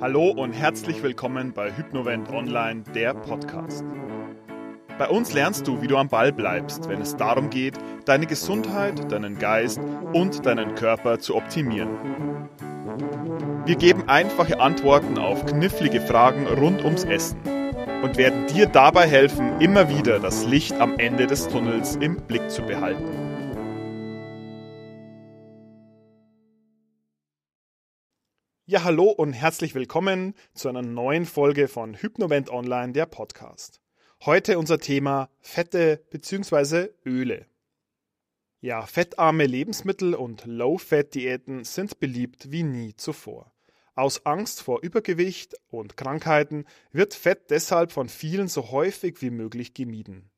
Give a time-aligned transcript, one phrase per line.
[0.00, 3.84] Hallo und herzlich willkommen bei Hypnovent Online, der Podcast.
[4.98, 7.74] Bei uns lernst du, wie du am Ball bleibst, wenn es darum geht,
[8.06, 9.78] deine Gesundheit, deinen Geist
[10.14, 11.90] und deinen Körper zu optimieren.
[13.66, 17.38] Wir geben einfache Antworten auf knifflige Fragen rund ums Essen
[18.02, 22.50] und werden dir dabei helfen, immer wieder das Licht am Ende des Tunnels im Blick
[22.50, 23.25] zu behalten.
[28.68, 33.80] Ja, hallo und herzlich willkommen zu einer neuen Folge von Hypnovent Online, der Podcast.
[34.24, 36.88] Heute unser Thema Fette bzw.
[37.04, 37.46] Öle.
[38.60, 43.52] Ja, fettarme Lebensmittel und Low-Fat-Diäten sind beliebt wie nie zuvor.
[43.94, 49.74] Aus Angst vor Übergewicht und Krankheiten wird Fett deshalb von vielen so häufig wie möglich
[49.74, 50.32] gemieden.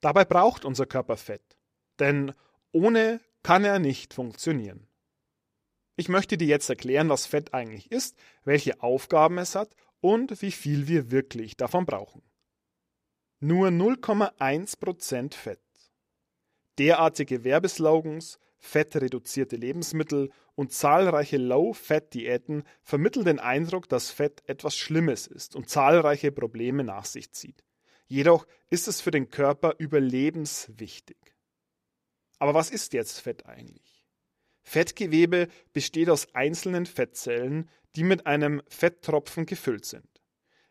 [0.00, 1.56] Dabei braucht unser Körper Fett,
[2.00, 2.32] denn
[2.72, 4.88] ohne kann er nicht funktionieren.
[5.96, 10.50] Ich möchte dir jetzt erklären, was Fett eigentlich ist, welche Aufgaben es hat und wie
[10.50, 12.22] viel wir wirklich davon brauchen.
[13.40, 15.60] Nur 0,1% Fett.
[16.78, 25.54] Derartige Werbeslogans, fettreduzierte Lebensmittel und zahlreiche Low-Fat-Diäten vermitteln den Eindruck, dass Fett etwas Schlimmes ist
[25.54, 27.62] und zahlreiche Probleme nach sich zieht.
[28.06, 31.18] Jedoch ist es für den Körper überlebenswichtig.
[32.38, 33.93] Aber was ist jetzt Fett eigentlich?
[34.64, 40.08] Fettgewebe besteht aus einzelnen Fettzellen, die mit einem Fetttropfen gefüllt sind.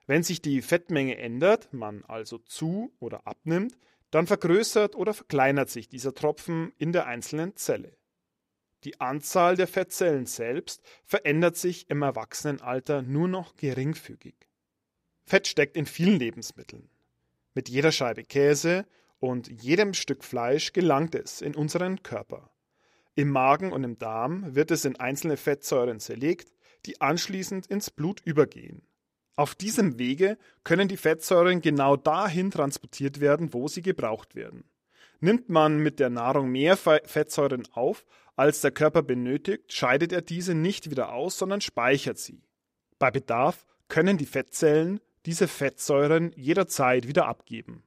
[0.06, 3.78] Wenn sich die Fettmenge ändert, man also zu oder abnimmt,
[4.12, 7.98] dann vergrößert oder verkleinert sich dieser Tropfen in der einzelnen Zelle.
[8.84, 14.36] Die Anzahl der Fettzellen selbst verändert sich im Erwachsenenalter nur noch geringfügig.
[15.24, 16.90] Fett steckt in vielen Lebensmitteln.
[17.54, 18.86] Mit jeder Scheibe Käse
[19.20, 22.53] und jedem Stück Fleisch gelangt es in unseren Körper.
[23.16, 26.52] Im Magen und im Darm wird es in einzelne Fettsäuren zerlegt,
[26.86, 28.82] die anschließend ins Blut übergehen.
[29.36, 34.64] Auf diesem Wege können die Fettsäuren genau dahin transportiert werden, wo sie gebraucht werden.
[35.20, 38.06] Nimmt man mit der Nahrung mehr Fettsäuren auf,
[38.36, 42.42] als der Körper benötigt, scheidet er diese nicht wieder aus, sondern speichert sie.
[43.00, 47.84] Bei Bedarf können die Fettzellen diese Fettsäuren jederzeit wieder abgeben.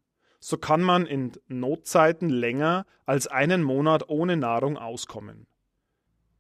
[0.49, 5.49] So kann man in Notzeiten länger als einen Monat ohne Nahrung auskommen.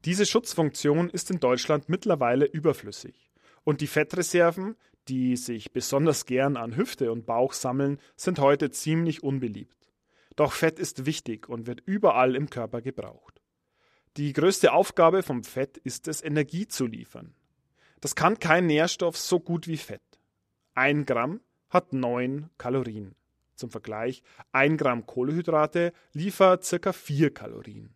[0.04, 3.32] Diese Schutzfunktion ist in Deutschland mittlerweile überflüssig.
[3.64, 4.76] Und die Fettreserven,
[5.08, 9.90] die sich besonders gern an Hüfte und Bauch sammeln, sind heute ziemlich unbeliebt.
[10.36, 13.42] Doch Fett ist wichtig und wird überall im Körper gebraucht.
[14.18, 17.34] Die größte Aufgabe vom Fett ist es, Energie zu liefern.
[18.00, 20.20] Das kann kein Nährstoff so gut wie Fett.
[20.74, 21.40] Ein Gramm
[21.70, 23.16] hat neun Kalorien.
[23.56, 24.22] Zum Vergleich,
[24.52, 27.94] ein Gramm Kohlehydrate liefert circa vier Kalorien.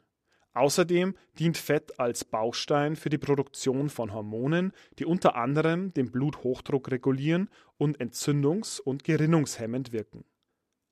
[0.53, 6.91] Außerdem dient Fett als Baustein für die Produktion von Hormonen, die unter anderem den Bluthochdruck
[6.91, 10.25] regulieren und entzündungs- und gerinnungshemmend wirken.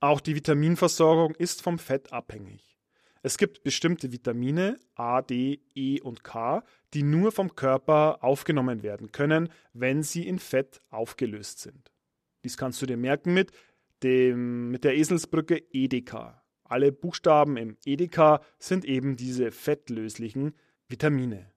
[0.01, 2.77] Auch die Vitaminversorgung ist vom Fett abhängig.
[3.23, 6.63] Es gibt bestimmte Vitamine A, D, E und K,
[6.95, 11.91] die nur vom Körper aufgenommen werden können, wenn sie in Fett aufgelöst sind.
[12.45, 13.51] Dies kannst du dir merken mit,
[14.03, 16.43] dem, mit der Eselsbrücke EDK.
[16.65, 20.55] Alle Buchstaben im Edeka sind eben diese fettlöslichen
[20.89, 21.51] Vitamine.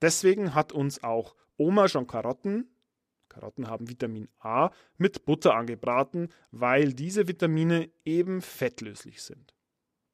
[0.00, 2.68] Deswegen hat uns auch Oma schon Karotten,
[3.28, 9.54] Karotten haben Vitamin A, mit Butter angebraten, weil diese Vitamine eben fettlöslich sind.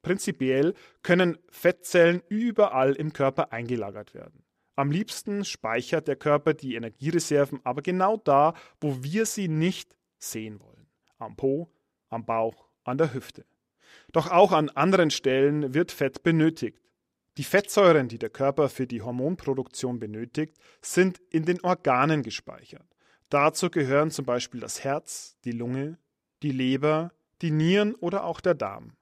[0.01, 4.45] Prinzipiell können Fettzellen überall im Körper eingelagert werden.
[4.75, 10.59] Am liebsten speichert der Körper die Energiereserven aber genau da, wo wir sie nicht sehen
[10.61, 10.87] wollen.
[11.17, 11.71] Am Po,
[12.09, 13.45] am Bauch, an der Hüfte.
[14.11, 16.79] Doch auch an anderen Stellen wird Fett benötigt.
[17.37, 22.85] Die Fettsäuren, die der Körper für die Hormonproduktion benötigt, sind in den Organen gespeichert.
[23.29, 25.97] Dazu gehören zum Beispiel das Herz, die Lunge,
[26.43, 28.95] die Leber, die Nieren oder auch der Darm.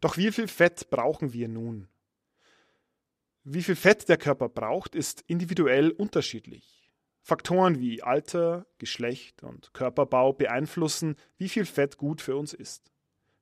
[0.00, 1.88] Doch wie viel Fett brauchen wir nun?
[3.44, 6.77] Wie viel Fett der Körper braucht, ist individuell unterschiedlich.
[7.28, 12.90] Faktoren wie Alter, Geschlecht und Körperbau beeinflussen, wie viel Fett gut für uns ist.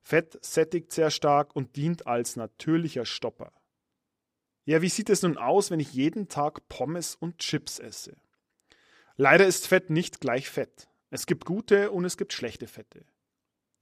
[0.01, 3.53] Fett sättigt sehr stark und dient als natürlicher Stopper.
[4.65, 8.17] Ja, wie sieht es nun aus, wenn ich jeden Tag Pommes und Chips esse?
[9.15, 10.89] Leider ist Fett nicht gleich Fett.
[11.09, 13.05] Es gibt gute und es gibt schlechte Fette.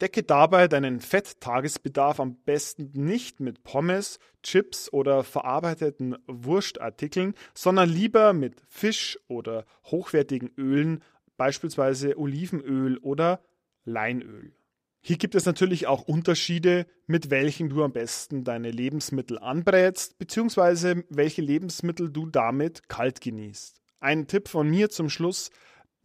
[0.01, 8.33] Decke dabei deinen Fetttagesbedarf am besten nicht mit Pommes, Chips oder verarbeiteten Wurstartikeln, sondern lieber
[8.33, 11.01] mit Fisch oder hochwertigen Ölen,
[11.37, 13.41] beispielsweise Olivenöl oder
[13.85, 14.53] Leinöl.
[15.01, 21.03] Hier gibt es natürlich auch Unterschiede, mit welchen du am besten deine Lebensmittel anbrätst, beziehungsweise
[21.09, 23.79] welche Lebensmittel du damit kalt genießt.
[23.99, 25.51] Ein Tipp von mir zum Schluss,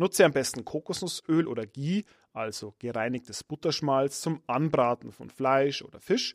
[0.00, 6.34] nutze am besten Kokosnussöl oder Ghee, also gereinigtes Butterschmalz, zum Anbraten von Fleisch oder Fisch.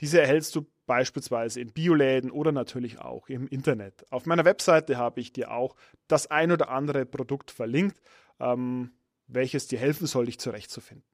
[0.00, 4.04] Diese erhältst du beispielsweise in Bioläden oder natürlich auch im Internet.
[4.12, 5.74] Auf meiner Webseite habe ich dir auch
[6.06, 8.00] das ein oder andere Produkt verlinkt,
[8.38, 8.92] ähm,
[9.26, 11.04] welches dir helfen soll, dich zurechtzufinden.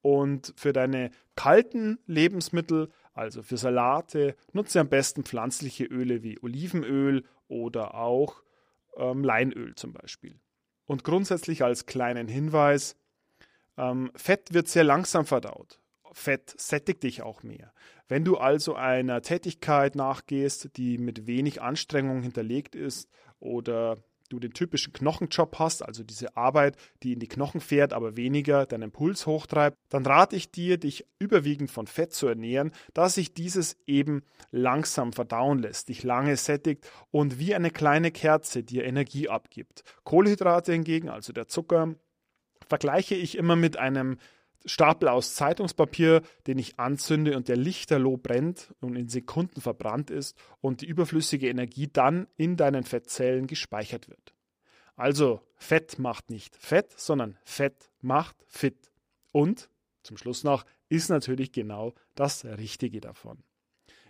[0.00, 7.24] Und für deine kalten Lebensmittel, also für Salate, nutze am besten pflanzliche Öle wie Olivenöl
[7.46, 8.42] oder auch
[8.96, 10.38] ähm, Leinöl zum Beispiel.
[10.86, 12.96] Und grundsätzlich als kleinen Hinweis,
[13.76, 15.80] ähm, Fett wird sehr langsam verdaut.
[16.12, 17.72] Fett sättigt dich auch mehr.
[18.06, 23.08] Wenn du also einer Tätigkeit nachgehst, die mit wenig Anstrengung hinterlegt ist
[23.40, 23.96] oder
[24.28, 28.66] du den typischen Knochenjob hast, also diese Arbeit, die in die Knochen fährt, aber weniger
[28.66, 33.34] deinen Puls hochtreibt, dann rate ich dir, dich überwiegend von Fett zu ernähren, da sich
[33.34, 39.28] dieses eben langsam verdauen lässt, dich lange sättigt und wie eine kleine Kerze dir Energie
[39.28, 39.84] abgibt.
[40.04, 41.94] Kohlenhydrate hingegen, also der Zucker,
[42.66, 44.16] vergleiche ich immer mit einem
[44.64, 50.36] Stapel aus Zeitungspapier, den ich anzünde und der lichterloh brennt und in Sekunden verbrannt ist
[50.60, 54.34] und die überflüssige Energie dann in deinen Fettzellen gespeichert wird.
[54.96, 58.90] Also Fett macht nicht Fett, sondern Fett macht fit.
[59.32, 59.68] Und
[60.02, 63.42] zum Schluss noch ist natürlich genau das Richtige davon.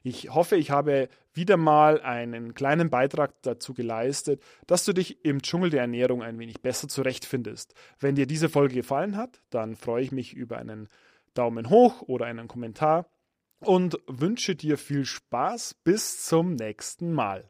[0.06, 5.40] Ich hoffe, ich habe wieder mal einen kleinen Beitrag dazu geleistet, dass du dich im
[5.40, 7.72] Dschungel der Ernährung ein wenig besser zurechtfindest.
[7.98, 10.88] Wenn dir diese Folge gefallen hat, dann freue ich mich über einen
[11.32, 13.06] Daumen hoch oder einen Kommentar
[13.60, 17.48] und wünsche dir viel Spaß bis zum nächsten Mal.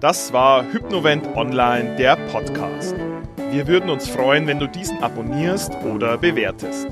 [0.00, 2.96] Das war Hypnovent Online, der Podcast.
[3.50, 6.88] Wir würden uns freuen, wenn du diesen abonnierst oder bewertest.